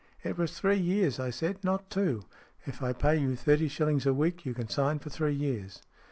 "It 0.23 0.35
was 0.35 0.57
three 0.59 0.79
years 0.79 1.19
I 1.19 1.29
said, 1.29 1.63
not 1.63 1.91
two. 1.91 2.23
If 2.65 2.81
I 2.81 2.91
pay 2.91 3.17
you 3.19 3.35
thirty 3.35 3.67
shillings 3.67 4.07
a 4.07 4.15
week, 4.15 4.47
you 4.47 4.55
can 4.55 4.67
sign 4.67 4.97
for 4.97 5.11
three 5.11 5.35
years." 5.35 5.83